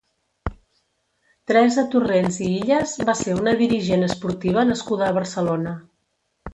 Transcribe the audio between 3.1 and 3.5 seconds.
va ser